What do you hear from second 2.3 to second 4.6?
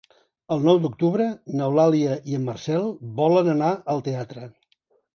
i en Marcel volen anar al teatre.